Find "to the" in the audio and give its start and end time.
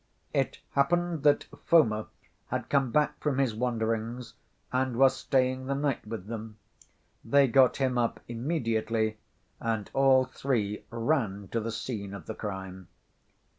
11.49-11.71